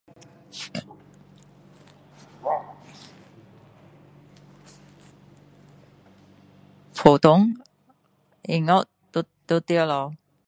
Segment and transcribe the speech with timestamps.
[6.95, 7.29] 普通
[8.49, 8.83] 音乐
[9.23, 9.63] 都都。。。